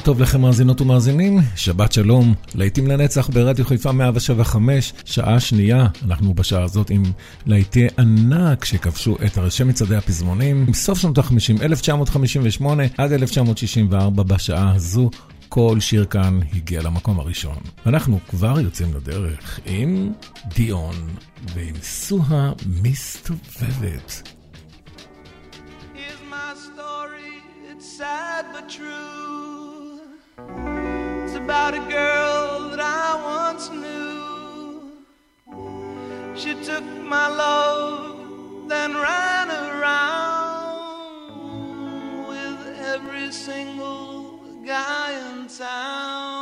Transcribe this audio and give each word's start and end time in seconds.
בוקר 0.00 0.12
טוב 0.12 0.20
לכם 0.20 0.40
מאזינות 0.40 0.80
ומאזינים, 0.80 1.38
שבת 1.56 1.92
שלום, 1.92 2.34
להיטים 2.54 2.86
לנצח 2.86 3.28
ברדיו 3.28 3.64
חיפה 3.64 3.92
175, 3.92 4.92
שעה 5.04 5.40
שנייה, 5.40 5.86
אנחנו 6.04 6.34
בשעה 6.34 6.62
הזאת 6.62 6.90
עם 6.90 7.02
להיטי 7.46 7.86
ענק 7.98 8.64
שכבשו 8.64 9.16
את 9.26 9.38
ראשי 9.38 9.64
מצעדי 9.64 9.96
הפזמונים, 9.96 10.64
עם 10.66 10.72
סוף 10.72 10.98
שנות 10.98 11.18
ה-50, 11.18 11.62
1958 11.62 12.82
עד 12.98 13.12
1964 13.12 14.22
בשעה 14.22 14.74
הזו. 14.74 15.10
כל 15.48 15.80
שיר 15.80 16.04
כאן 16.04 16.40
הגיע 16.54 16.82
למקום 16.82 17.20
הראשון. 17.20 17.56
אנחנו 17.86 18.18
כבר 18.28 18.60
יוצאים 18.60 18.94
לדרך 18.94 19.60
עם 19.66 20.12
דיון 20.54 20.94
ועם 21.54 21.74
סוהה 21.82 22.52
מסתובבת. 22.82 24.22
sad 28.00 28.46
but 28.54 28.66
true. 28.76 29.39
It's 31.24 31.34
about 31.34 31.74
a 31.74 31.80
girl 31.88 32.70
that 32.70 32.80
I 32.80 33.14
once 33.22 33.70
knew. 33.70 34.92
She 36.34 36.54
took 36.64 36.84
my 36.84 37.28
love, 37.28 38.68
then 38.68 38.94
ran 38.94 39.50
around 39.50 40.78
with 42.28 42.78
every 42.78 43.30
single 43.32 44.40
guy 44.64 45.12
in 45.12 45.48
town. 45.48 46.39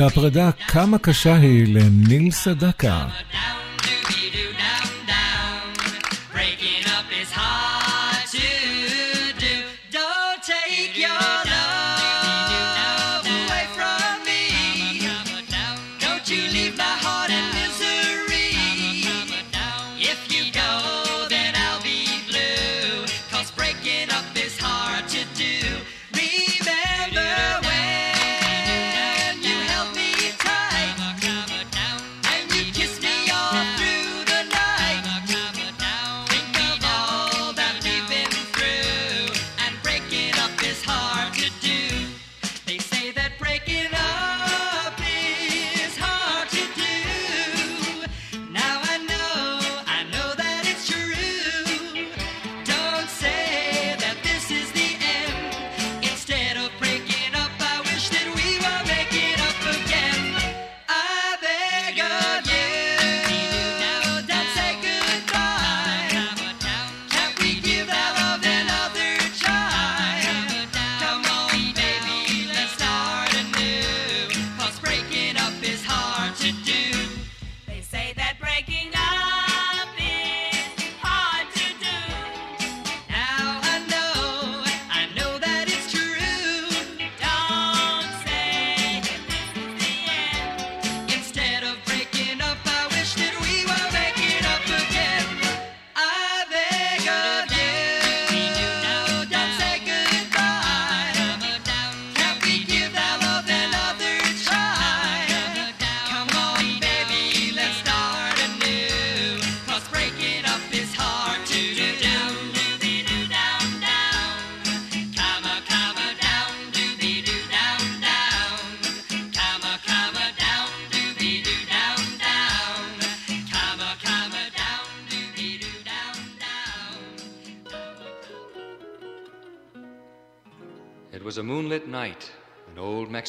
והפרידה 0.00 0.50
כמה 0.68 0.98
קשה 0.98 1.34
היא 1.34 1.74
לניל 1.74 2.30
סדקה. 2.30 3.06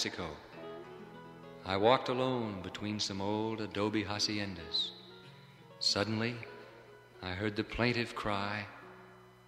Mexico. 0.03 0.31
I 1.63 1.77
walked 1.77 2.09
alone 2.09 2.63
between 2.63 2.99
some 2.99 3.21
old 3.21 3.61
adobe 3.61 4.03
haciendas. 4.03 4.93
Suddenly, 5.77 6.33
I 7.21 7.33
heard 7.33 7.55
the 7.55 7.63
plaintive 7.63 8.15
cry 8.15 8.65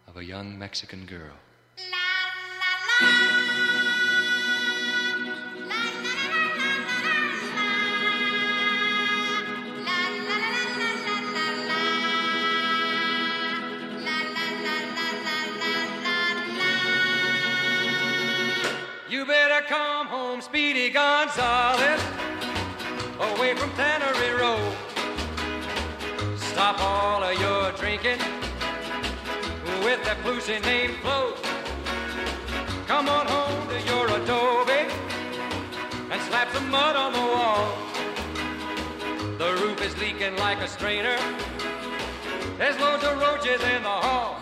of 0.08 0.18
a 0.18 0.24
young 0.24 0.56
Mexican 0.56 1.08
girl. 1.08 1.34
You 3.02 3.43
Speedy 20.94 21.06
Gonzales, 21.06 22.02
away 23.20 23.56
from 23.56 23.72
Tannery 23.72 24.30
Row. 24.40 24.60
Stop 26.38 26.80
all 26.80 27.24
of 27.24 27.40
your 27.42 27.72
drinking 27.72 28.20
with 29.84 30.04
that 30.06 30.18
Lucy 30.24 30.60
named 30.60 30.96
Flo. 30.98 31.34
Come 32.86 33.10
on 33.10 33.26
home 33.26 33.68
to 33.70 33.82
your 33.90 34.06
adobe 34.06 34.86
and 36.12 36.22
slap 36.30 36.52
some 36.54 36.70
mud 36.70 36.96
on 36.96 37.12
the 37.14 37.26
wall. 37.34 37.74
The 39.40 39.52
roof 39.64 39.82
is 39.82 39.98
leaking 39.98 40.36
like 40.38 40.60
a 40.60 40.68
strainer. 40.68 41.18
There's 42.60 42.80
loads 42.80 43.04
of 43.04 43.20
roaches 43.20 43.64
in 43.64 43.82
the 43.82 43.90
hall. 43.90 44.40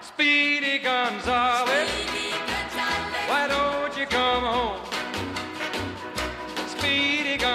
Speedy 0.00 0.78
Gonzales, 0.78 2.05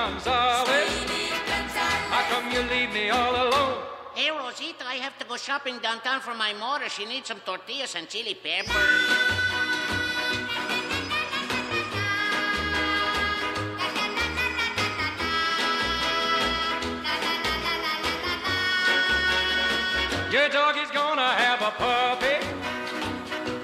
Speedy 0.01 1.29
Gonzales, 1.46 1.93
how 2.10 2.24
come 2.31 2.51
you 2.51 2.62
leave 2.74 2.91
me 2.91 3.12
all 3.12 3.36
alone? 3.36 3.84
Hey, 4.15 4.31
Rosita, 4.31 4.84
I 4.84 4.96
have 4.96 5.15
to 5.20 5.25
go 5.25 5.38
shopping 5.38 5.77
downtown 5.77 6.22
for 6.22 6.34
my 6.34 6.53
mother. 6.53 6.89
She 6.89 7.05
needs 7.05 7.27
some 7.27 7.39
tortillas 7.41 7.93
and 7.96 8.10
chili 8.10 8.34
pepper. 8.34 8.72
Your 20.31 20.50
dog 20.50 20.77
is 20.77 20.89
gonna 20.89 21.22
have 21.22 21.62
a 21.62 21.72
puppy, 21.77 22.38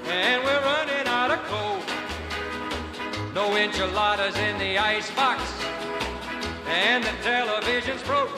and 0.05 0.43
we're 0.43 0.61
running 0.61 1.07
out 1.07 1.31
of 1.31 1.41
coal. 1.45 1.81
No 3.33 3.55
enchiladas 3.55 4.37
in 4.37 4.59
the 4.59 4.77
icebox, 4.77 5.41
and 6.77 7.03
the 7.03 7.15
television's 7.23 8.03
broke. 8.03 8.29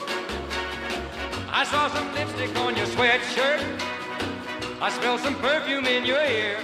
I 1.52 1.64
saw 1.64 1.88
some 1.88 2.10
lipstick 2.14 2.56
on 2.56 2.74
your 2.74 2.86
sweatshirt. 2.86 3.60
I 4.80 4.88
smell 4.90 5.18
some 5.18 5.34
perfume 5.36 5.84
in 5.84 6.06
your 6.06 6.24
ear. 6.24 6.56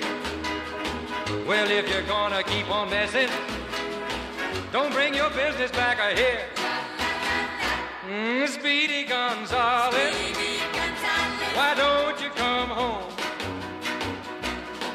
Well, 1.46 1.70
if 1.70 1.86
you're 1.90 2.08
gonna 2.16 2.42
keep 2.42 2.70
on 2.70 2.88
messing, 2.88 3.28
don't 4.72 4.92
bring 4.92 5.12
your 5.12 5.30
business 5.30 5.70
back 5.70 5.98
here. 6.16 6.44
Mm, 8.08 8.48
Speedy 8.48 9.04
Gonzales. 9.04 9.94
Why 11.58 11.74
don't 11.82 12.18
you 12.22 12.30
come 12.30 12.70
home? 12.70 13.10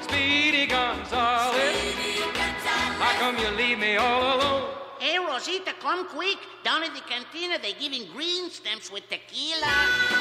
Speedy 0.02 0.66
Gonzales. 0.66 1.31
Rosita, 5.42 5.74
come 5.80 6.08
quick. 6.08 6.38
Down 6.64 6.84
in 6.84 6.94
the 6.94 7.00
cantina, 7.00 7.58
they're 7.60 7.74
giving 7.80 8.06
green 8.14 8.52
stamps 8.52 8.92
with 8.92 9.10
tequila. 9.10 10.21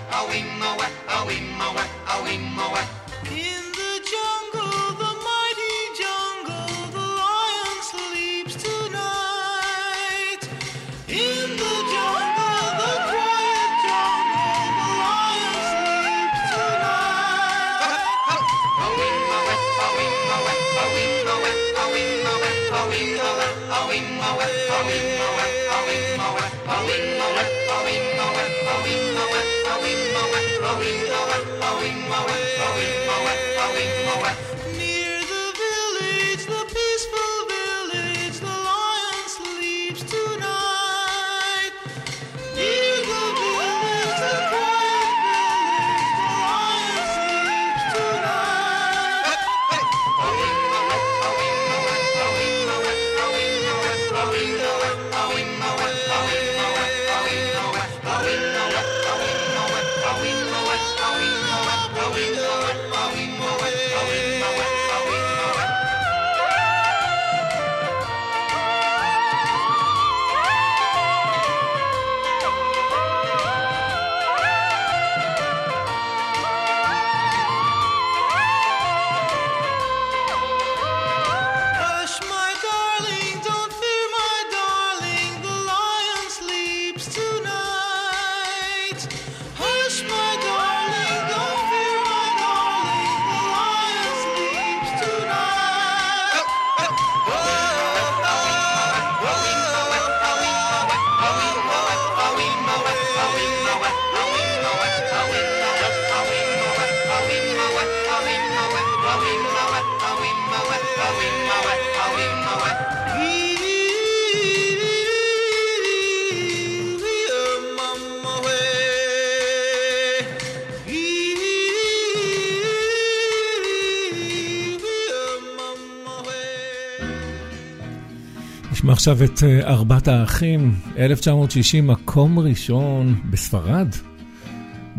עכשיו 129.01 129.23
את 129.23 129.43
אה, 129.43 129.67
ארבעת 129.67 130.07
האחים, 130.07 130.75
1960, 130.97 131.87
מקום 131.87 132.39
ראשון 132.39 133.21
בספרד. 133.29 133.87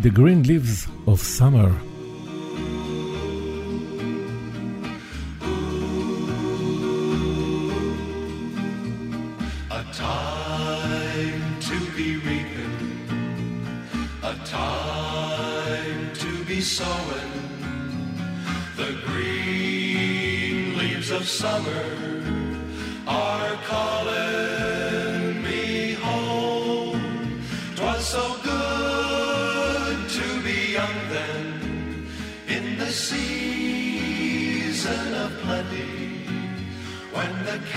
The 0.01 0.09
Green 0.09 0.45
Leaves 0.47 0.89
of 1.07 1.21
Summer. 1.39 1.71
A 9.71 9.83
time 9.93 11.43
to 11.69 11.77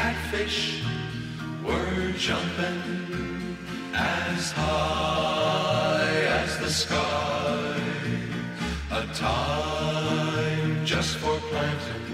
catfish 0.05 0.83
were 1.65 2.11
jumping 2.27 3.57
as 3.93 4.51
high 4.51 6.15
as 6.41 6.59
the 6.59 6.69
sky. 6.69 7.79
A 9.01 9.03
time 9.13 10.85
just 10.85 11.17
for 11.17 11.37
planting, 11.49 12.07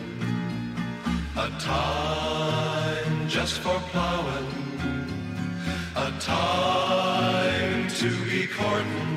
a 1.46 1.50
time 1.60 3.28
just 3.28 3.56
for 3.64 3.78
plowing, 3.92 4.50
a 6.08 6.10
time 6.20 7.90
to 8.02 8.10
be 8.30 8.48
courting 8.58 9.11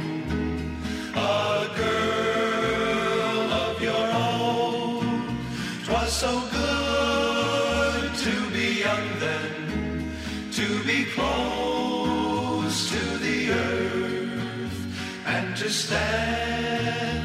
to 15.65 15.71
stand 15.71 17.24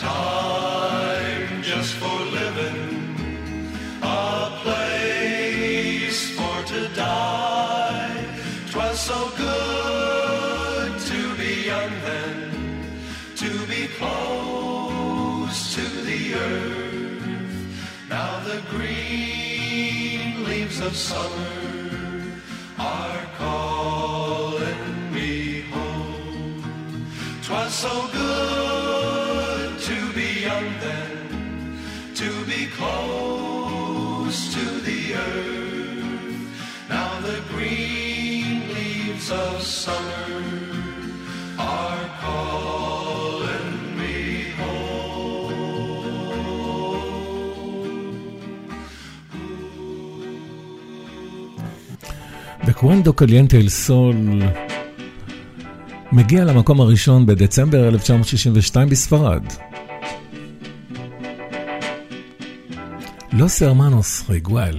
time 0.00 1.62
just 1.62 1.92
for 2.00 2.18
living, 2.38 3.16
a 4.02 4.50
place 4.62 6.20
for 6.36 6.56
to 6.72 6.88
die. 6.94 8.24
Twas 8.70 8.98
so 8.98 9.20
good 9.36 10.90
to 11.10 11.20
be 11.40 11.52
young 11.72 11.92
then, 12.08 12.38
to 13.42 13.50
be 13.66 13.82
close 13.98 15.74
to 15.74 15.84
the 16.08 16.34
earth. 16.34 17.58
Now 18.08 18.40
the 18.50 18.60
green 18.70 20.44
leaves 20.44 20.80
of 20.80 20.96
summer 20.96 21.56
are 22.78 23.22
calling 23.36 25.12
me 25.12 25.60
home. 25.72 27.04
Twas 27.42 27.74
so 27.74 28.08
good 28.12 28.69
of 39.32 39.62
summer 39.62 40.42
are 41.58 42.04
calling 42.22 43.72
me 43.98 44.16
home. 44.58 45.30
וקוונדו 52.66 53.12
קליינטה 53.12 53.56
אל 53.56 53.68
סול 53.68 54.16
מגיע 56.12 56.44
למקום 56.44 56.80
הראשון 56.80 57.26
בדצמבר 57.26 57.88
1962 57.88 58.88
בספרד. 58.88 59.42
לוס 63.32 63.62
הרמנוס 63.62 64.30
ריגואל. 64.30 64.76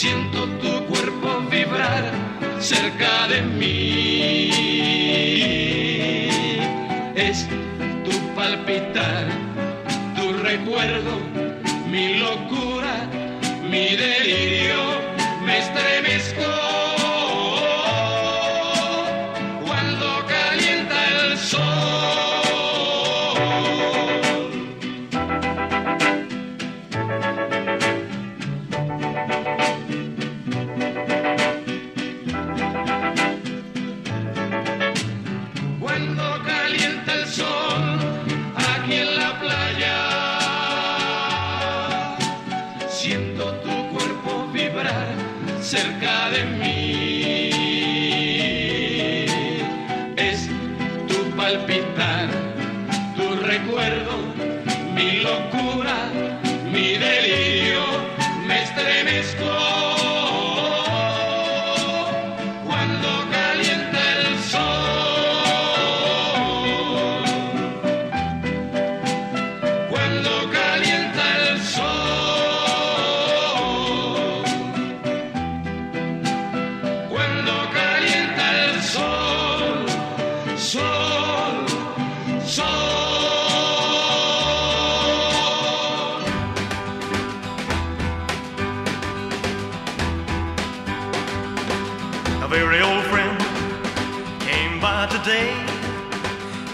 Siento 0.00 0.46
tu 0.62 0.86
cuerpo 0.86 1.42
vibrar 1.50 2.10
cerca 2.58 3.28
de 3.28 3.42
mí. 3.42 4.50
Es 7.14 7.46
tu 8.06 8.12
palpitar, 8.34 9.26
tu 10.16 10.32
recuerdo, 10.32 11.12
mi 11.90 12.14
locura, 12.14 12.94
mi 13.70 13.94
delirio, 13.94 14.89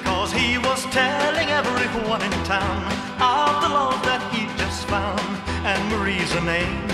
Cause 0.04 0.32
he 0.32 0.58
was 0.58 0.84
telling 0.86 1.48
everyone 1.48 2.22
in 2.22 2.32
town 2.44 2.82
of 3.20 3.62
the 3.62 3.68
love 3.68 4.02
that 4.04 4.22
he 4.32 4.46
just 4.58 4.86
found. 4.86 5.20
And 5.64 5.80
Marie's 5.90 6.32
the 6.32 6.40
name 6.42 6.84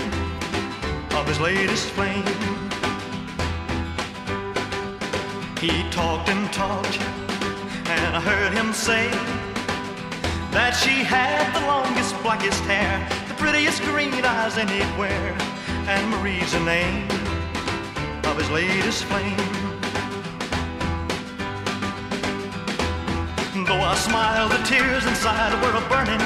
of 1.17 1.27
his 1.27 1.39
latest 1.39 1.89
flame. 1.89 2.25
He 5.59 5.87
talked 5.91 6.27
and 6.27 6.51
talked, 6.51 6.99
and 7.87 8.17
I 8.17 8.19
heard 8.19 8.51
him 8.51 8.73
say 8.73 9.09
that 10.51 10.71
she 10.71 11.03
had 11.03 11.53
the 11.55 11.65
longest, 11.65 12.21
blackest 12.21 12.61
hair, 12.63 12.99
the 13.29 13.33
prettiest 13.35 13.81
green 13.83 14.13
eyes 14.25 14.57
anywhere, 14.57 15.35
and 15.87 16.09
Marie's 16.11 16.51
the 16.51 16.59
name 16.59 17.07
of 18.25 18.37
his 18.37 18.49
latest 18.49 19.05
flame. 19.05 19.62
Though 23.73 23.81
I 23.81 23.95
smiled, 23.95 24.51
the 24.51 24.61
tears 24.69 25.03
inside 25.03 25.51
were 25.63 25.73
burning. 25.89 26.21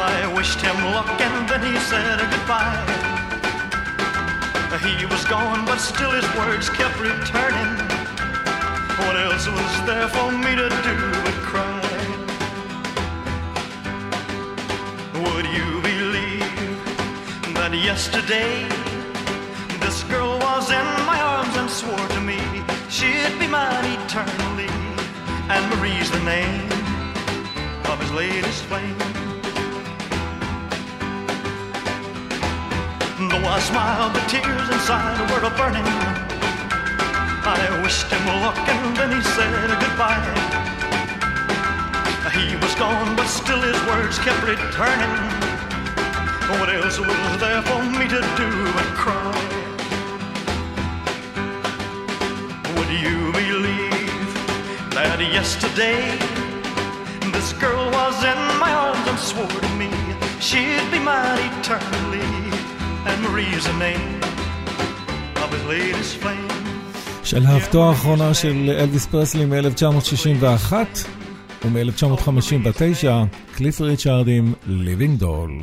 I 0.00 0.32
wished 0.34 0.58
him 0.58 0.74
luck, 0.96 1.20
and 1.20 1.46
then 1.46 1.60
he 1.60 1.78
said 1.80 2.18
goodbye. 2.32 2.80
He 4.80 5.04
was 5.04 5.22
gone, 5.26 5.66
but 5.66 5.76
still 5.76 6.12
his 6.12 6.24
words 6.34 6.70
kept 6.70 6.98
returning. 6.98 7.72
What 9.04 9.16
else 9.20 9.46
was 9.46 9.72
there 9.84 10.08
for 10.08 10.32
me 10.32 10.56
to 10.56 10.70
do 10.88 10.96
but 11.24 11.38
cry? 11.50 11.84
Would 15.22 15.46
you 15.58 15.68
believe 15.90 16.80
that 17.52 17.72
yesterday 17.74 18.64
this 19.84 20.04
girl 20.04 20.38
was 20.38 20.70
in 20.70 20.88
my 21.04 21.20
arms 21.20 21.54
and 21.60 21.68
swore 21.68 22.08
to 22.16 22.20
me 22.22 22.40
she'd 22.88 23.38
be 23.38 23.46
mine 23.46 23.84
eternally? 24.00 24.81
And 25.54 25.68
Marie's 25.68 26.10
the 26.10 26.24
name 26.24 26.64
of 27.92 28.00
his 28.00 28.10
latest 28.12 28.64
flame. 28.64 28.96
Though 33.28 33.46
I 33.56 33.60
smiled, 33.60 34.14
the 34.14 34.24
tears 34.32 34.68
inside 34.72 35.20
were 35.30 35.44
a 35.44 35.52
burning. 35.60 35.84
I 37.44 37.80
wished 37.82 38.06
him 38.06 38.24
luck 38.40 38.56
and 38.66 38.96
then 38.96 39.12
he 39.12 39.20
said 39.20 39.68
goodbye. 39.82 40.24
He 42.32 42.56
was 42.56 42.74
gone, 42.76 43.14
but 43.14 43.26
still 43.26 43.60
his 43.60 43.78
words 43.84 44.18
kept 44.20 44.42
returning. 44.48 45.14
What 46.48 46.72
else 46.72 46.98
was 46.98 47.40
there 47.40 47.60
for 47.60 47.82
me 47.98 48.08
to 48.08 48.20
do 48.40 48.48
but 48.72 48.88
cry? 48.96 49.21
Yesterday 55.38 56.00
this 57.36 57.52
girl 57.64 57.84
was 57.90 58.16
in 58.32 58.40
my 58.64 58.72
arms 58.72 59.06
and 59.10 59.18
swore 59.18 59.60
to 59.66 59.72
me 59.80 59.90
she'd 60.40 60.90
be 60.90 60.98
mine 60.98 61.50
eternally? 61.60 62.26
And 63.08 63.16
Marie's 63.24 63.64
the 63.70 63.76
name 63.86 64.20
of 65.42 65.48
his 65.54 65.64
latest 65.64 66.16
flame. 66.16 66.48
שלהבתו 67.24 67.88
האחרונה 67.88 68.34
של 68.34 68.70
אלוויס 68.78 69.06
פרסלי 69.06 69.44
מ-1961 69.44 70.72
ומ-1959, 71.64 73.06
קליף 73.54 73.80
ריצ'ארד 73.80 74.28
עם 74.28 74.52
ליבינג 74.66 75.18
דול. 75.18 75.62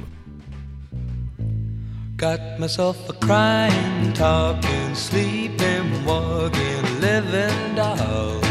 Got 2.17 2.60
myself 2.60 2.98
a 3.10 3.13
crying, 3.26 4.12
talking, 4.13 4.93
sleeping, 5.08 5.88
walking, 6.06 6.84
living 7.00 7.76
doll. 7.78 8.49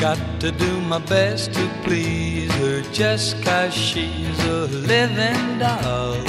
Got 0.00 0.40
to 0.42 0.52
do 0.52 0.80
my 0.82 1.00
best 1.00 1.52
to 1.54 1.68
please 1.82 2.52
her 2.54 2.82
just 2.92 3.42
cause 3.42 3.74
she's 3.74 4.38
a 4.44 4.66
living 4.68 5.58
doll. 5.58 6.22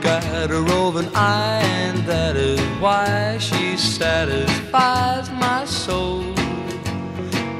Got 0.00 0.50
a 0.50 0.60
roving 0.60 1.08
eye, 1.14 1.62
and 1.62 1.98
that 2.08 2.34
is 2.34 2.60
why 2.80 3.38
she 3.38 3.76
satisfies 3.76 5.30
my 5.30 5.64
soul. 5.64 6.24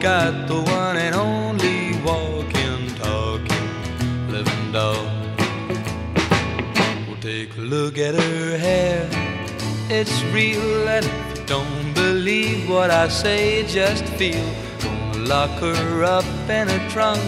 Got 0.01 0.49
the 0.49 0.61
one 0.61 0.97
and 0.97 1.15
only 1.15 1.97
walking, 2.03 2.89
talking, 2.97 4.29
living 4.29 4.73
doll. 4.73 5.07
Well, 7.07 7.21
take 7.21 7.57
a 7.57 7.61
look 7.61 7.97
at 7.97 8.17
her 8.17 8.59
hair, 8.59 9.09
it's 9.89 10.21
real, 10.35 10.89
and 10.89 11.07
if 11.07 11.39
you 11.39 11.45
don't 11.47 11.95
believe 11.95 12.69
what 12.69 12.91
I 12.91 13.07
say, 13.07 13.65
just 13.69 14.05
feel. 14.19 14.70
Lock 15.31 15.61
her 15.61 16.03
up 16.03 16.25
in 16.51 16.69
a 16.69 16.91
trunk, 16.91 17.23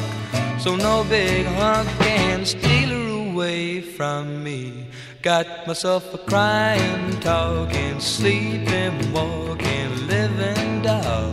so 0.59 0.75
no 0.75 1.05
big 1.05 1.47
hunk 1.47 1.89
can 2.01 2.45
steal 2.45 2.89
her 2.89 3.31
away 3.31 3.81
from 3.81 4.43
me. 4.43 4.89
Got 5.23 5.69
myself 5.69 6.13
a 6.13 6.19
crying, 6.19 7.21
talking, 7.21 8.01
sleeping, 8.01 9.13
walking, 9.13 10.09
living 10.09 10.83
doll. 10.83 11.33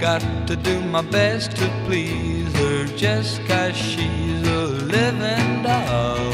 Got 0.00 0.48
to 0.48 0.56
do 0.56 0.80
my 0.80 1.02
best 1.02 1.52
to 1.58 1.68
please 1.86 2.52
her 2.56 2.86
just 2.96 3.40
cause 3.46 3.76
she's 3.76 4.42
a 4.48 4.64
living 4.96 5.62
doll. 5.62 6.32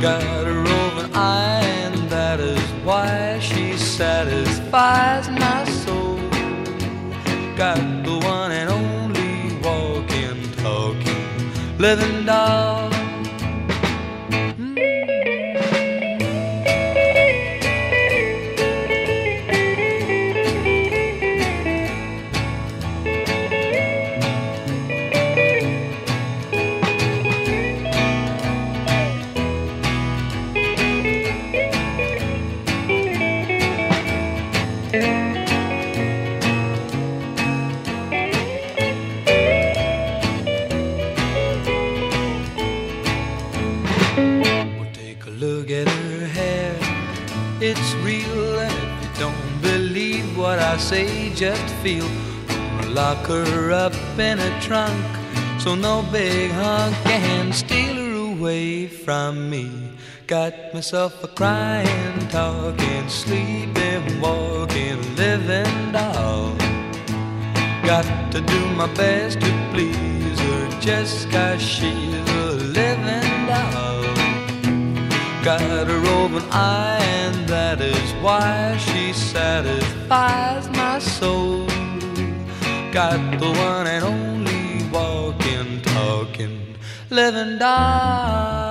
Got 0.00 0.46
a 0.46 0.54
roving 0.54 1.14
eye, 1.14 1.60
and 1.84 2.08
that 2.08 2.40
is 2.40 2.70
why 2.86 3.38
she 3.38 3.76
satisfies 3.76 5.28
my. 5.28 5.65
Got 7.56 7.78
the 8.04 8.18
one 8.18 8.52
and 8.52 8.68
only 8.68 9.56
walking, 9.62 10.52
talking, 10.56 11.78
living 11.78 12.26
doll. 12.26 12.95
Just 51.36 51.74
feel. 51.82 52.08
Lock 52.88 53.26
her 53.26 53.70
up 53.70 53.92
in 54.18 54.38
a 54.38 54.60
trunk, 54.60 55.04
so 55.60 55.74
no 55.74 56.02
big 56.10 56.50
hunk 56.52 56.96
can 57.04 57.52
steal 57.52 57.94
her 57.94 58.14
away 58.32 58.86
from 58.86 59.50
me. 59.50 59.92
Got 60.26 60.72
myself 60.72 61.22
a 61.22 61.28
crying, 61.28 62.18
talking, 62.28 63.08
sleeping, 63.10 64.18
walking, 64.18 64.98
living 65.16 65.92
doll. 65.92 66.56
Got 67.84 68.32
to 68.32 68.40
do 68.40 68.60
my 68.74 68.92
best 68.94 69.38
to 69.38 69.70
please 69.72 70.40
her 70.40 70.80
just 70.80 71.30
cause 71.30 71.60
she's 71.60 72.30
a 72.30 72.52
living 72.80 73.46
doll. 73.46 74.02
Got 75.44 75.90
a 75.90 75.98
roving 75.98 76.48
eye, 76.50 77.25
that 77.78 77.94
is 77.94 78.12
why 78.22 78.76
she 78.78 79.12
satisfies 79.12 80.68
my 80.70 80.98
soul. 80.98 81.66
Got 82.90 83.38
the 83.38 83.50
one 83.50 83.86
and 83.86 84.04
only 84.04 84.88
walking, 84.90 85.82
talking, 85.82 86.76
living 87.10 87.58
doll. 87.58 88.65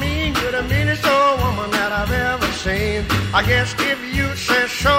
mean, 0.00 0.34
you're 0.40 0.52
the 0.52 0.62
meanest 0.64 1.04
old 1.06 1.38
woman 1.44 1.70
that 1.70 1.92
I've 1.92 2.10
ever 2.10 2.50
seen. 2.64 3.04
I 3.32 3.42
guess 3.46 3.74
if 3.78 4.00
you 4.16 4.34
say 4.34 4.66
so, 4.66 4.96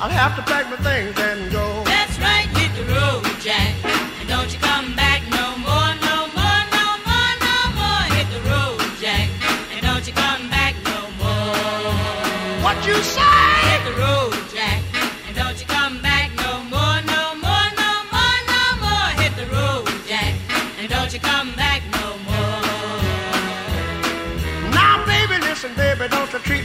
I'll 0.00 0.16
have 0.22 0.34
to 0.36 0.42
pack 0.42 0.70
my 0.70 0.76
things 0.76 1.18
and 1.18 1.52
go. 1.52 1.82
That's 1.84 2.18
right, 2.18 2.46
hit 2.56 2.72
the 2.78 2.84
road, 2.94 3.24
Jack. 3.40 4.09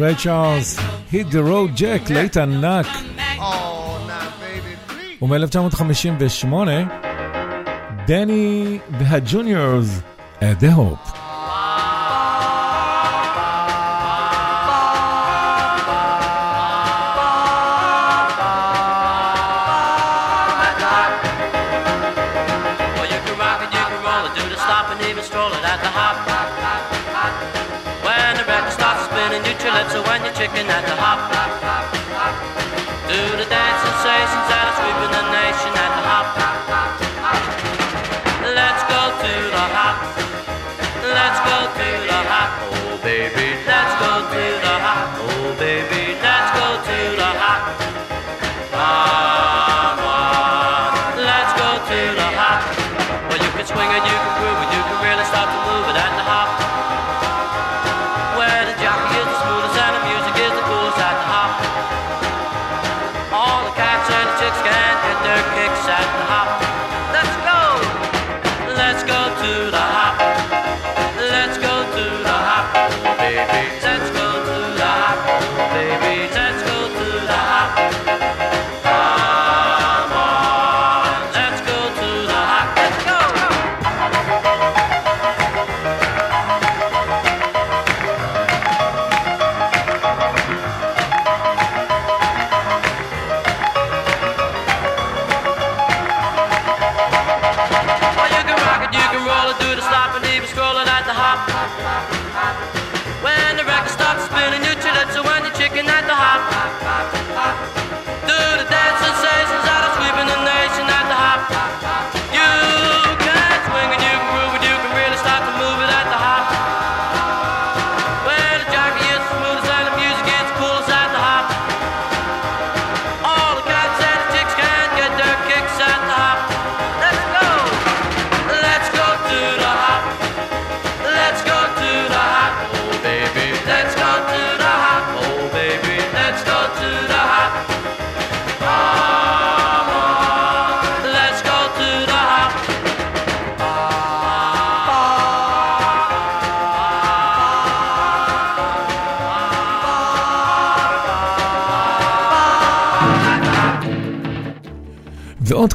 רי 0.00 0.14
צ'ארלס, 0.14 0.78
hit 1.12 1.32
the 1.32 1.42
road 1.48 1.78
jack, 1.78 2.12
להיט 2.12 2.36
ענק. 2.36 2.86
ומ-1958, 5.22 6.54
דני 8.06 8.78
והג'וניורס, 8.90 10.00
at 10.40 10.62
the 10.62 10.70
hope. 10.76 11.20
at 25.72 25.80
the 25.82 25.88
house. 25.88 26.09
chicken 30.40 30.70
at 30.70 30.86
the 30.86 30.96
hop. 30.96 31.29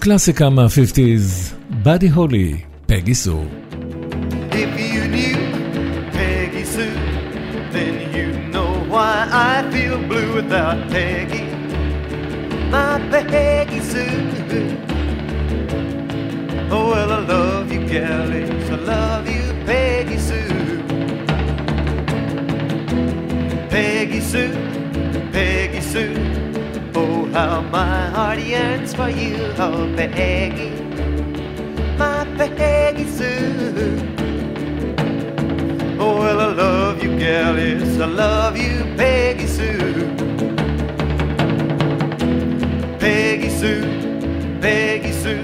קלאסיקה 0.06 0.50
מה-50's, 0.50 1.54
באדי 1.70 2.10
הולי, 2.10 2.58
פגי 2.86 3.16
סו. 3.16 3.44
I 9.32 9.64
feel 9.72 9.98
blue 10.10 10.32
without 10.38 10.78
Peggy, 10.94 11.46
my 12.72 12.94
Peggy 13.12 13.82
Sue. 13.92 14.68
Oh, 16.76 16.86
well, 16.92 17.12
I 17.18 17.20
love 17.34 17.72
you, 17.74 17.82
Kelly, 17.92 18.44
I 18.74 18.78
love 18.92 19.26
you, 19.36 19.46
Peggy 19.70 20.20
Sue. 20.28 20.54
Peggy 23.74 24.22
Sue. 24.32 24.75
yearns 28.56 28.94
for 28.94 29.10
you, 29.10 29.36
oh 29.66 29.94
Peggy, 29.98 30.70
my 31.98 32.24
Peggy 32.38 33.06
Sue. 33.18 34.00
Oh, 36.00 36.14
well, 36.22 36.40
I 36.48 36.50
love 36.64 37.04
you, 37.04 37.12
gal, 37.18 37.58
yes, 37.58 38.00
I 38.00 38.06
love 38.06 38.56
you, 38.58 38.76
Peggy 39.00 39.48
Sue. 39.48 40.08
Peggy 43.04 43.50
Sue, 43.60 43.84
Peggy 44.62 45.12
Sue, 45.24 45.44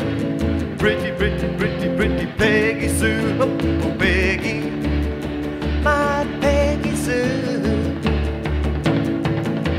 pretty, 0.78 1.12
pretty, 1.20 1.48
pretty, 1.58 1.88
pretty 1.98 2.26
Peggy 2.42 2.90
Sue, 3.00 3.38
oh, 3.42 3.86
oh 3.86 3.94
Peggy, 4.04 4.60
my 5.88 6.26
Peggy 6.44 6.96
Sue. 6.96 8.00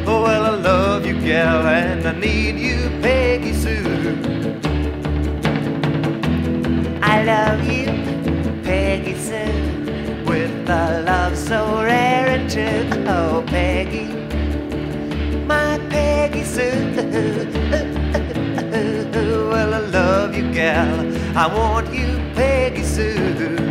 Oh, 0.06 0.22
well, 0.24 0.44
I 0.52 0.54
love 0.70 1.06
you, 1.06 1.16
gal, 1.20 1.66
and 1.66 2.06
I 2.06 2.12
need 2.26 2.58
you. 2.58 2.71
Peggy 3.02 3.52
Sue. 3.52 4.60
I 7.02 7.24
love 7.24 7.64
you, 7.64 7.86
Peggy 8.62 9.14
Sue, 9.16 10.24
with 10.24 10.70
a 10.70 11.02
love 11.04 11.36
so 11.36 11.82
rare 11.82 12.28
and 12.28 12.48
true. 12.48 12.88
Oh, 13.08 13.42
Peggy, 13.48 14.06
my 15.46 15.80
Peggy 15.90 16.44
Sue. 16.44 16.94
well, 19.50 19.74
I 19.74 19.80
love 19.80 20.36
you, 20.36 20.52
gal. 20.52 21.00
I 21.36 21.46
want 21.52 21.92
you, 21.92 22.20
Peggy 22.36 22.84
Sue. 22.84 23.62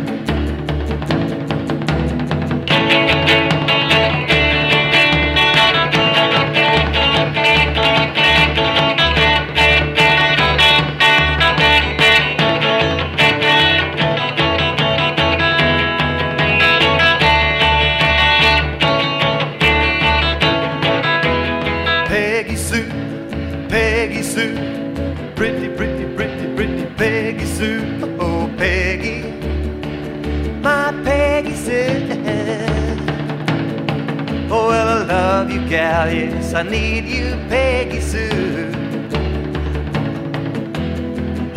Gal, 35.72 36.12
yes, 36.12 36.52
I 36.52 36.62
need 36.64 37.04
you, 37.16 37.28
Peggy 37.48 38.00
Sue. 38.10 38.70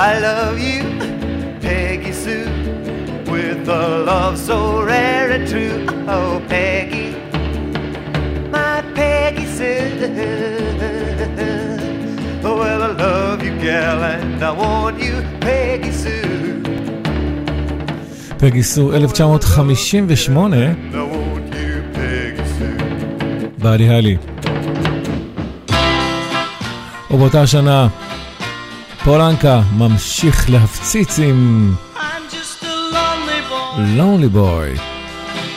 I 0.10 0.12
love 0.28 0.58
you, 0.67 0.84
Peggy 1.65 2.13
Sue, 2.23 2.47
with 3.30 3.67
a 3.67 3.86
love 4.12 4.38
so 4.38 4.58
rare 4.91 5.32
and 5.36 5.45
true. 5.51 5.86
Oh, 6.08 6.41
Peggy, 6.47 7.08
my 8.56 8.75
Peggy 8.99 9.45
Sue. 9.58 9.91
Oh, 12.47 12.56
well, 12.62 12.82
I 12.84 12.91
love 13.06 13.43
you, 13.43 13.54
gal, 13.60 14.01
and 14.04 14.41
I 14.41 14.51
want 14.51 14.97
you, 15.06 15.15
Peggy 15.41 15.91
Sue. 15.91 16.25
פגי 18.38 18.63
סו 18.63 18.93
1958, 18.95 20.75
Sue. 23.64 23.64
בעלי 23.64 23.88
הלי. 23.88 24.16
ובאותה 27.11 27.47
שנה, 27.47 27.88
פולנקה 29.05 29.61
ממשיך 29.79 30.51
להפציץ 30.51 31.19
עם 31.19 31.73
I'm 31.97 32.01
just 32.31 32.62
a 32.62 32.66
lonely 32.66 33.51
boy, 33.51 33.81
לונלי 33.97 34.29
בוי. 34.29 34.75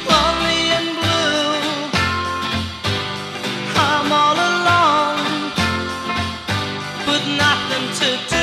lonely 0.07 0.61
and 0.77 0.89
blue. 1.01 1.53
I'm 3.75 4.11
all 4.21 4.37
alone, 4.51 5.21
with 7.07 7.25
nothing 7.43 7.85
to 7.99 8.09
do. 8.35 8.36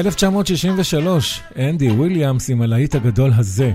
1963, 0.00 1.42
אנדי 1.58 1.90
וויליאמס 1.90 2.50
עם 2.50 2.62
הלהיט 2.62 2.94
הגדול 2.94 3.30
הזה. 3.36 3.72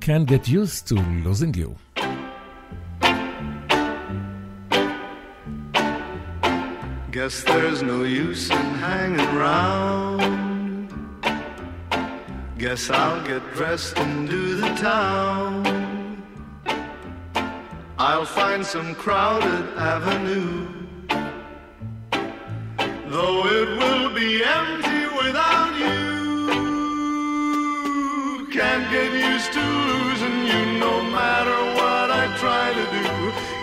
Can't 0.00 0.28
get 0.28 0.48
used 0.48 0.86
to 0.88 0.94
losing 1.24 1.54
you. 1.56 1.70
Guess 7.16 7.36
there's 7.42 7.82
no 7.82 8.04
use 8.04 8.44
in 8.50 8.66
hanging 8.86 9.32
round. 9.46 10.92
Guess 12.58 12.82
I'll 12.90 13.22
get 13.32 13.42
dressed 13.58 13.98
and 13.98 14.28
do 14.28 14.42
the 14.62 14.70
town. 14.90 15.64
I'll 17.98 18.28
find 18.40 18.64
some 18.64 18.94
crowded 18.94 19.64
avenue. 19.94 20.79
Though 23.11 23.45
it 23.45 23.67
will 23.77 24.09
be 24.15 24.41
empty 24.41 25.03
without 25.21 25.73
you. 25.77 25.99
Can't 28.49 28.89
get 28.89 29.11
used 29.11 29.51
to 29.51 29.59
losing 29.59 30.45
you 30.51 30.79
no 30.79 31.03
matter 31.19 31.59
what 31.79 32.07
I 32.09 32.23
try 32.37 32.71
to 32.79 32.85
do. 32.97 33.03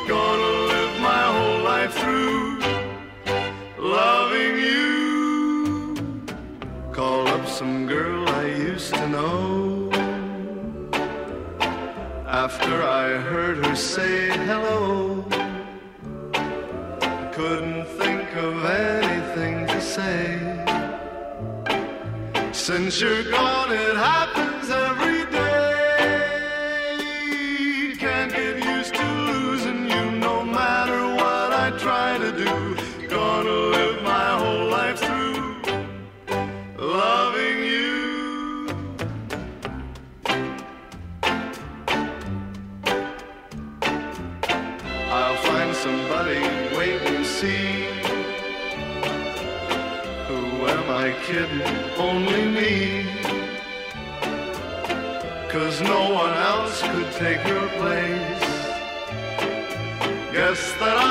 Gonna 0.06 0.52
live 0.72 1.00
my 1.00 1.24
whole 1.34 1.60
life 1.62 1.94
through 1.94 2.60
loving 3.78 4.58
you. 4.68 5.96
Call 6.92 7.26
up 7.28 7.48
some 7.48 7.86
girl 7.86 8.28
I 8.28 8.44
used 8.48 8.92
to 8.96 9.08
know. 9.08 9.90
After 12.26 12.82
I 12.82 13.16
heard 13.30 13.64
her 13.64 13.74
say 13.74 14.28
hello, 14.28 15.24
I 16.34 17.30
couldn't 17.32 17.86
think 17.96 18.36
of 18.36 18.62
to 18.62 19.07
say. 19.98 20.38
Since 22.52 23.00
you're 23.00 23.24
gone, 23.24 23.72
it 23.72 23.96
happens 23.96 24.47
take 57.18 57.44
your 57.48 57.68
place. 57.70 58.44
Guess 60.32 60.72
that 60.78 60.96
I 60.96 61.07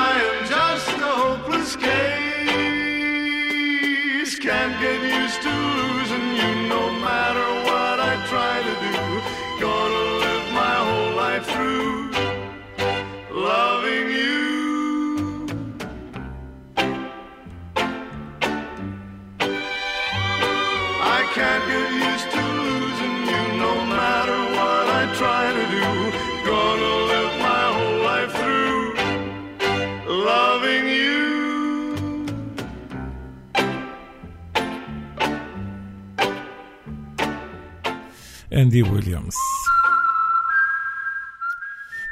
אנדי 38.78 38.90
וויליאמס. 38.90 39.34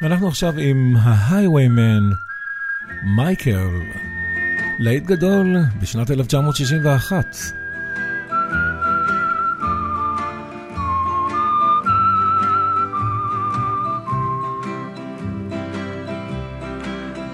ואנחנו 0.03 0.29
עכשיו 0.29 0.59
עם 0.59 0.97
ההייוויימן, 0.97 2.11
מייקל, 3.17 3.69
להיט 4.79 5.05
גדול 5.05 5.57
בשנת 5.81 6.11
1961. 6.11 7.37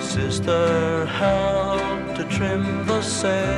Sister, 0.00 1.06
help 1.06 2.16
to 2.16 2.24
trim 2.24 2.86
the 2.86 3.00
sails. 3.02 3.57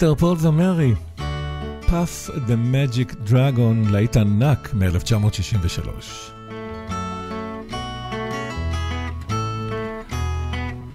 פיטר 0.00 0.14
פול 0.14 0.36
ומרי, 0.40 0.94
פאף 1.90 2.30
דה 2.46 2.56
מג'יק 2.56 3.12
דרגון, 3.14 3.84
להיט 3.90 4.16
ענק 4.16 4.70
מ-1963. 4.74 5.86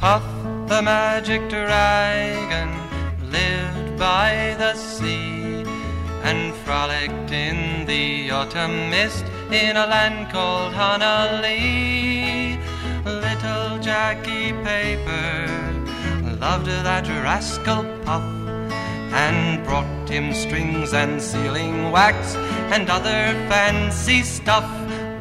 Puff 0.01 0.27
the 0.67 0.81
magic 0.81 1.41
dragon 1.55 2.69
lived 3.37 3.89
by 3.99 4.55
the 4.61 4.73
sea 4.73 5.63
and 6.23 6.41
frolicked 6.63 7.31
in 7.31 7.85
the 7.85 8.31
autumn 8.31 8.89
mist 8.89 9.25
in 9.51 9.77
a 9.77 9.85
land 9.93 10.31
called 10.33 10.73
Honolulu. 10.73 12.57
Little 13.05 13.77
Jackie 13.79 14.53
Paper 14.63 15.31
loved 16.39 16.69
that 16.87 17.07
rascal 17.23 17.83
Puff 17.83 17.94
and 19.24 19.64
brought 19.64 20.08
him 20.08 20.32
strings 20.34 20.92
and 20.92 21.20
sealing 21.20 21.90
wax 21.90 22.36
and 22.74 22.88
other 22.90 23.34
fancy 23.48 24.22
stuff. 24.22 24.68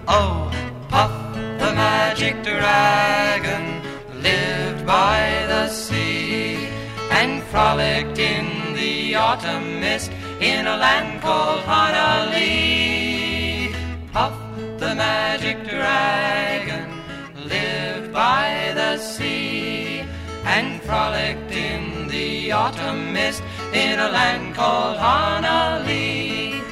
Oh, 0.07 0.51
Puff 0.89 1.11
the 1.33 1.71
magic 1.73 2.43
dragon 2.43 3.81
lived 4.21 4.85
by 4.85 5.45
the 5.47 5.67
sea 5.67 6.67
and 7.11 7.41
frolicked 7.43 8.17
in 8.17 8.73
the 8.75 9.15
autumn 9.15 9.79
mist 9.79 10.11
in 10.39 10.67
a 10.67 10.77
land 10.77 11.21
called 11.21 11.61
Honalee. 11.63 13.73
Puff 14.13 14.37
the 14.77 14.93
magic 14.95 15.67
dragon 15.67 16.89
lived 17.35 18.13
by 18.13 18.71
the 18.75 18.97
sea 18.97 20.03
and 20.45 20.81
frolicked 20.83 21.51
in 21.51 22.07
the 22.07 22.51
autumn 22.51 23.11
mist 23.11 23.41
in 23.75 23.99
a 23.99 24.07
land 24.07 24.55
called 24.55 24.97
Honalee. 24.97 26.63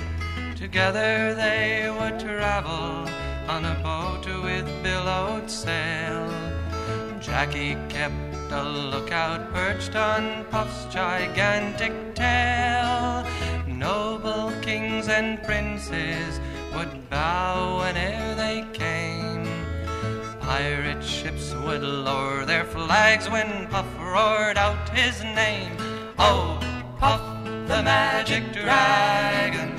Together 0.55 1.35
they 1.35 1.93
would 1.99 2.17
travel 2.17 3.05
on 3.49 3.65
a 3.65 3.75
boat 3.83 4.25
with 4.41 4.65
billowed 4.81 5.51
sail. 5.51 6.31
Jackie 7.19 7.77
kept 7.89 8.51
a 8.51 8.63
lookout 8.63 9.51
perched 9.53 9.95
on 9.97 10.45
Puff's 10.45 10.85
gigantic 10.93 11.93
tail. 12.15 13.25
Noble 13.67 14.53
kings 14.61 15.09
and 15.09 15.43
princes 15.43 16.39
would 16.73 17.09
bow 17.09 17.79
whene'er 17.79 18.35
they 18.35 18.65
came. 18.71 19.45
pirate 20.39 21.03
ships 21.03 21.53
would 21.65 21.83
lower 21.83 22.45
their 22.45 22.63
flags 22.63 23.29
when 23.29 23.67
Puff 23.67 23.87
roared 23.99 24.57
out 24.57 24.87
his 24.89 25.21
name. 25.23 25.75
Oh, 26.17 26.62
Puff, 27.03 27.21
the 27.67 27.83
magic 27.83 28.53
dragon, 28.53 29.75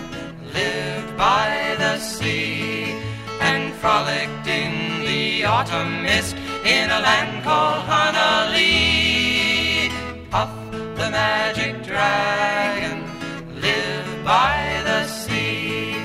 lived 0.53 1.17
by 1.17 1.75
the 1.79 1.99
sea 1.99 3.01
and 3.41 3.73
frolicked 3.77 4.47
in 4.47 5.03
the 5.07 5.43
autumn 5.47 6.03
mist 6.03 6.37
in 6.67 6.91
a 6.91 7.01
land 7.01 7.43
called 7.43 7.83
Honalee. 7.89 9.89
Puff, 10.29 10.51
the 11.01 11.11
magic 11.11 11.83
dragon, 11.83 13.01
lived 13.59 14.23
by 14.23 14.83
the 14.85 15.07
sea 15.07 15.97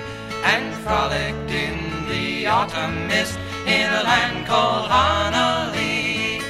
and 0.45 0.73
frolicked 0.85 1.51
in 1.51 2.07
the 2.07 2.47
autumn 2.47 3.07
mist 3.07 3.37
in 3.67 3.91
a 3.91 4.03
land 4.03 4.47
called 4.47 4.89
Honalee. 4.89 6.41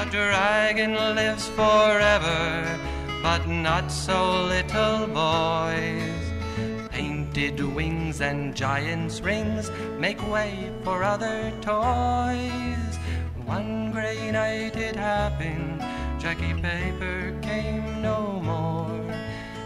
A 0.00 0.06
dragon 0.08 0.94
lives 1.16 1.48
forever, 1.48 2.78
but 3.24 3.48
not 3.48 3.90
so 3.90 4.44
little 4.44 5.06
boys. 5.06 6.24
Painted 6.90 7.58
wings 7.58 8.20
and 8.20 8.54
giant's 8.54 9.22
rings 9.22 9.70
make 9.98 10.20
way 10.30 10.70
for 10.84 11.02
other 11.02 11.50
toys. 11.62 12.92
One 13.46 13.92
gray 13.92 14.30
night 14.30 14.76
it 14.76 14.94
happened, 14.94 15.80
Jackie 16.20 16.52
Paper 16.60 17.34
came 17.40 18.02
no 18.02 18.42
more. 18.42 19.00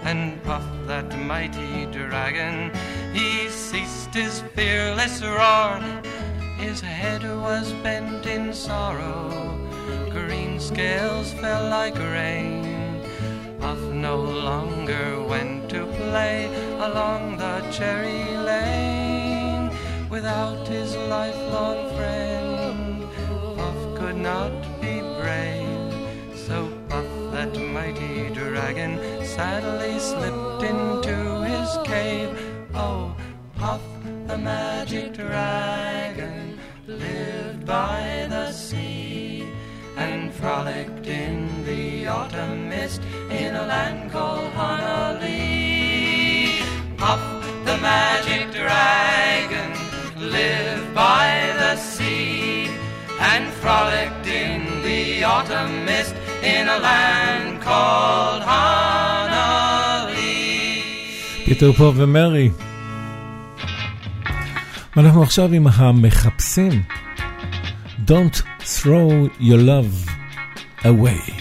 And 0.04 0.40
Puff, 0.44 0.68
that 0.86 1.18
mighty 1.18 1.86
dragon, 1.86 2.70
he 3.12 3.48
ceased 3.48 4.14
his 4.14 4.40
fearless 4.54 5.20
roar. 5.20 5.80
His 6.59 6.80
head 6.80 7.24
was 7.24 7.72
bent 7.82 8.24
in 8.24 8.54
sorrow, 8.54 9.59
green 10.11 10.61
scales 10.61 11.32
fell 11.32 11.68
like 11.68 11.98
rain. 11.98 12.77
Puff 13.61 13.80
no 13.92 14.16
longer 14.16 15.22
went 15.24 15.68
to 15.70 15.84
play 15.86 16.46
along 16.78 17.36
the 17.38 17.61
cherry 17.72 18.36
lane 18.36 19.70
without 20.09 20.66
his 20.68 20.96
lifelong 20.96 21.94
friend. 21.96 23.02
Puff 23.56 23.98
could 23.98 24.16
not 24.16 24.52
be 24.80 25.00
brave, 25.20 25.92
so 26.34 26.72
Puff, 26.88 27.06
that 27.32 27.52
mighty 27.59 28.30
dragon, 28.30 28.98
sadly 29.24 29.98
slipped 29.98 30.62
into 30.62 31.42
his 31.42 31.68
cave. 31.84 32.30
Oh, 32.74 33.14
Puff, 33.56 33.82
the 34.28 34.38
magic 34.38 35.14
dragon, 35.14 36.59
lived 36.86 37.66
by 37.66 38.26
the 38.30 38.52
sea 38.52 39.48
and 39.96 40.32
frolicked 40.32 40.97
the 42.07 42.07
autumn 42.07 42.69
mist 42.69 43.01
in 43.41 43.51
a 43.61 43.65
land 43.73 44.01
called 44.13 44.51
Honolulu. 44.59 45.31
Puff, 47.01 47.23
the 47.67 47.77
magic 47.89 48.43
dragon, 48.59 49.71
lived 50.38 50.89
by 51.05 51.27
the 51.61 51.73
sea 51.75 52.69
and 53.31 53.43
frolicked 53.61 54.27
in 54.43 54.59
the 54.88 55.03
autumn 55.36 55.73
mist 55.89 56.15
in 56.55 56.63
a 56.75 56.79
land 56.88 57.49
called 57.67 58.41
Honolulu. 58.49 59.43
פיטר 61.45 61.71
פור 61.73 61.93
ומרי. 61.95 62.49
ואנחנו 64.95 65.23
עכשיו 65.23 65.53
עם 65.53 65.67
המחפשים. 65.67 66.84
Don't 68.05 68.41
throw 68.61 69.29
your 69.39 69.59
love 69.71 69.93
away. 70.84 71.36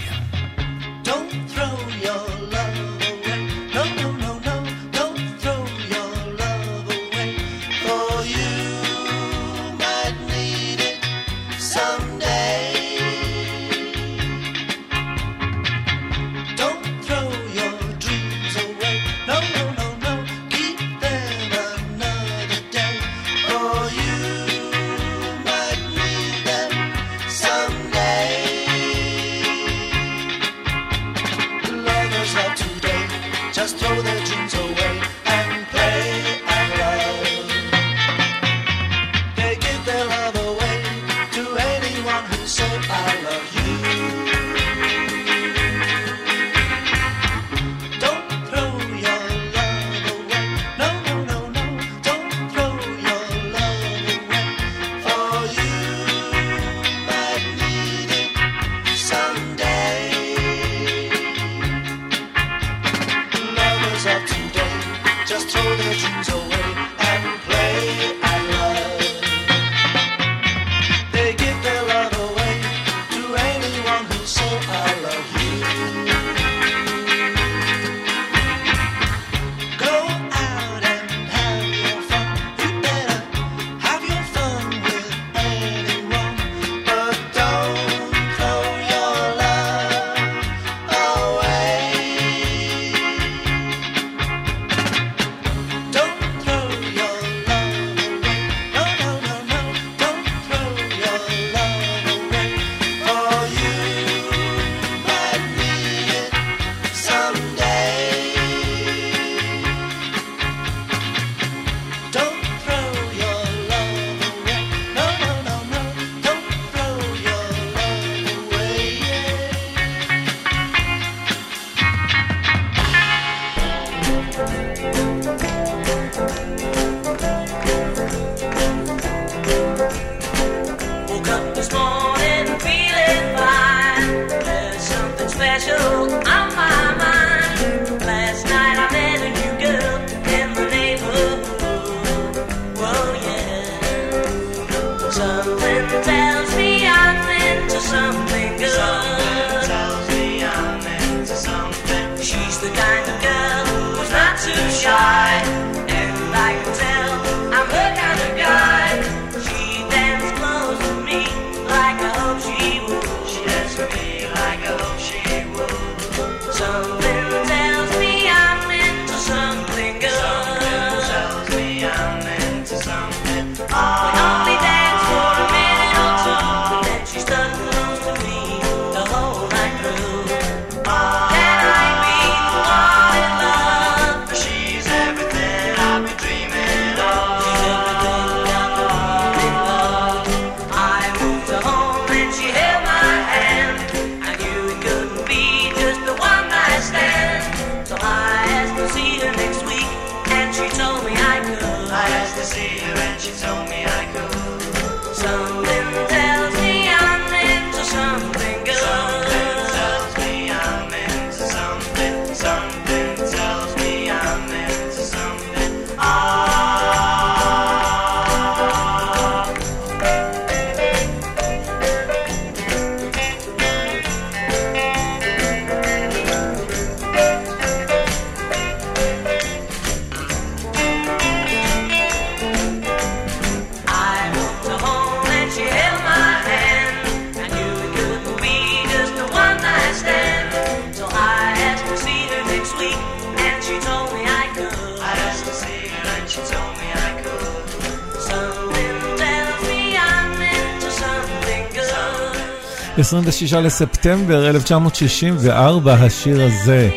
26 252.98 253.54
לספטמבר 253.54 254.50
1964, 254.50 255.94
השיר 255.94 256.42
הזה 256.42 256.90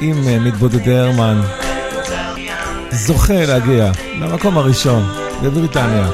עם 0.00 0.28
אה, 0.28 0.38
מתבודדי 0.38 0.94
הרמן 0.98 1.40
זוכה 2.90 3.46
להגיע 3.46 3.90
למקום 4.20 4.58
הראשון 4.58 5.02
בבריטניה. 5.42 6.10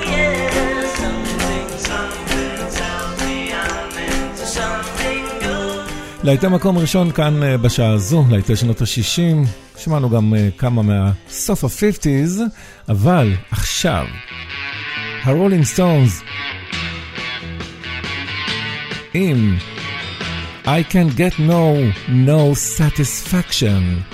להיטי 6.23 6.49
מקום 6.49 6.79
ראשון 6.79 7.11
כאן 7.13 7.43
אה, 7.43 7.57
בשעה 7.57 7.91
הזו, 7.93 8.25
להיטי 8.31 8.57
שנות 8.57 8.81
ה-60, 8.83 9.49
שמענו 9.79 10.11
גם 10.11 10.35
אה, 10.35 10.49
כמה 10.59 10.83
מהסוף 10.83 11.65
ה-50's, 11.65 12.41
אבל 12.89 13.33
עכשיו, 13.51 14.05
הרולינג 15.25 15.65
סטונס 15.65 16.23
I 20.65 20.85
can 20.89 21.09
get 21.09 21.39
no, 21.39 21.93
no 22.09 22.55
satisfaction. 22.55 24.05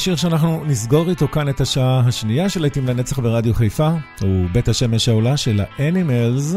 והשיר 0.00 0.16
שאנחנו 0.16 0.64
נסגור 0.66 1.10
איתו 1.10 1.28
כאן 1.28 1.48
את 1.48 1.60
השעה 1.60 2.02
השנייה 2.06 2.48
של 2.48 2.60
להיטים 2.60 2.86
לנצח 2.86 3.18
ברדיו 3.18 3.54
חיפה, 3.54 3.90
הוא 4.20 4.46
בית 4.52 4.68
השמש 4.68 5.08
העולה 5.08 5.36
של 5.36 5.60
האנימלס. 5.78 6.56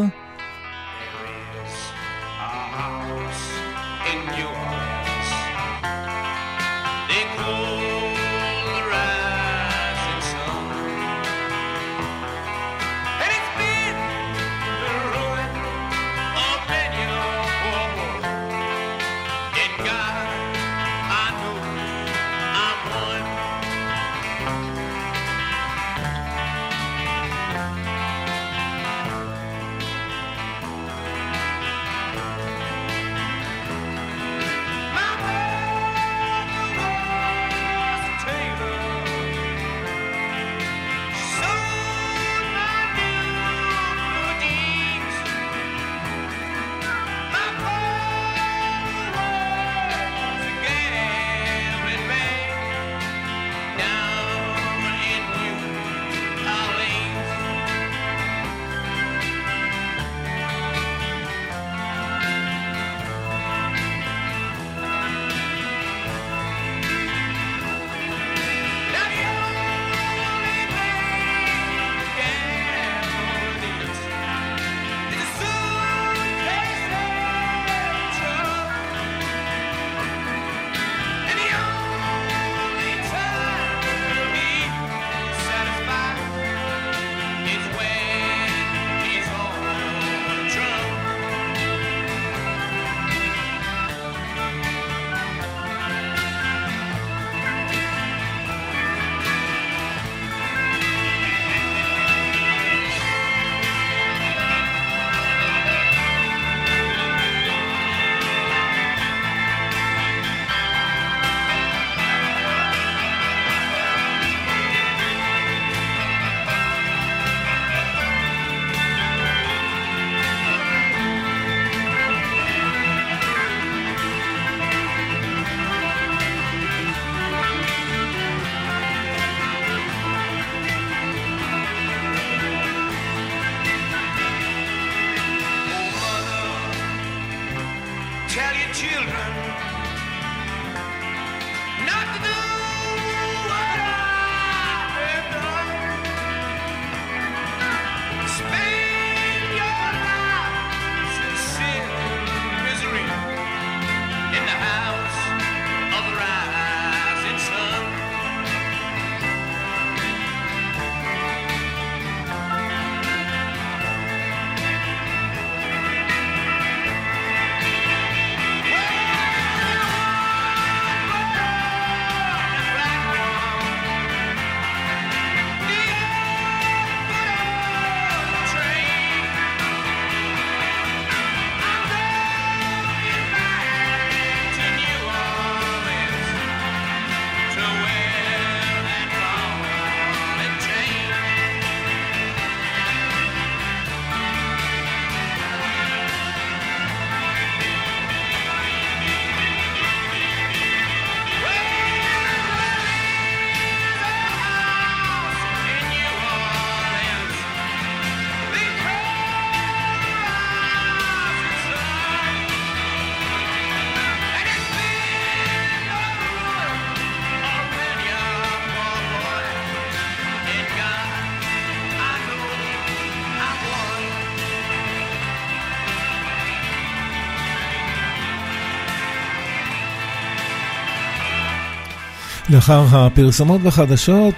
לאחר 232.54 232.86
הפרסומות 232.92 233.62
בחדשות, 233.62 234.36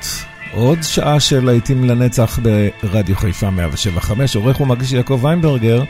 עוד 0.51 0.84
שעה 0.84 1.20
של 1.20 1.45
להיטים 1.45 1.84
לנצח 1.84 2.39
ברדיו 2.84 3.16
חיפה 3.16 3.49
175, 3.49 4.36
עורך 4.36 4.61
ומגיש 4.61 4.91
יעקב 4.91 5.20
ויינברגר. 5.24 5.84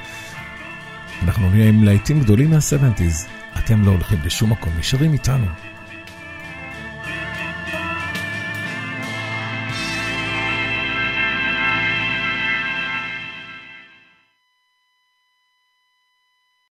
אנחנו 1.23 1.49
נהיה 1.49 1.69
עם 1.69 1.83
להיטים 1.83 2.19
גדולים 2.19 2.49
מה-70's. 2.49 3.27
אתם 3.59 3.85
לא 3.85 3.91
הולכים 3.91 4.19
לשום 4.25 4.51
מקום, 4.51 4.73
נשארים 4.79 5.13
איתנו. 5.13 5.45